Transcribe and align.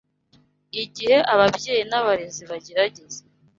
Igihe 0.83 1.17
ababyeyi 1.33 1.83
n’abarezi 1.89 2.43
bagerageza 2.49 3.19